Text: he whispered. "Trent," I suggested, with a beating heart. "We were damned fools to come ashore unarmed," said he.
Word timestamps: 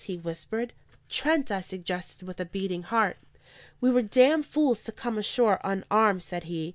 he 0.05 0.17
whispered. 0.17 0.73
"Trent," 1.09 1.51
I 1.51 1.61
suggested, 1.61 2.23
with 2.27 2.39
a 2.39 2.45
beating 2.45 2.81
heart. 2.81 3.19
"We 3.79 3.91
were 3.91 4.01
damned 4.01 4.47
fools 4.47 4.81
to 4.85 4.91
come 4.91 5.19
ashore 5.19 5.61
unarmed," 5.63 6.23
said 6.23 6.45
he. 6.45 6.69